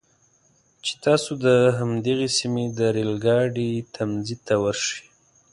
چې 0.85 0.93
تاسو 1.05 1.31
د 1.45 1.47
همدغې 1.77 2.29
سیمې 2.37 2.65
د 2.77 2.79
ریل 2.95 3.13
ګاډي 3.25 3.71
تمځي 3.95 4.35
ته 4.45 4.53
ورشئ. 4.63 5.01